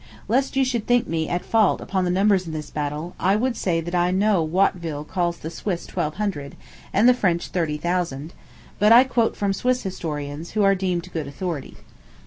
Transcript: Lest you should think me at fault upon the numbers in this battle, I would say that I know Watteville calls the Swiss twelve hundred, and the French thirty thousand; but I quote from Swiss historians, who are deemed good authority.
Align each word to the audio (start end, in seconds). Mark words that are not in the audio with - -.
Lest 0.27 0.55
you 0.55 0.65
should 0.65 0.87
think 0.87 1.07
me 1.07 1.29
at 1.29 1.45
fault 1.45 1.79
upon 1.79 2.05
the 2.05 2.09
numbers 2.09 2.47
in 2.47 2.53
this 2.53 2.71
battle, 2.71 3.13
I 3.19 3.35
would 3.35 3.55
say 3.55 3.81
that 3.81 3.93
I 3.93 4.09
know 4.09 4.41
Watteville 4.41 5.03
calls 5.03 5.37
the 5.37 5.51
Swiss 5.51 5.85
twelve 5.85 6.15
hundred, 6.15 6.55
and 6.91 7.07
the 7.07 7.13
French 7.13 7.49
thirty 7.49 7.77
thousand; 7.77 8.33
but 8.79 8.91
I 8.91 9.03
quote 9.03 9.37
from 9.37 9.53
Swiss 9.53 9.83
historians, 9.83 10.53
who 10.57 10.63
are 10.63 10.73
deemed 10.73 11.13
good 11.13 11.27
authority. 11.27 11.77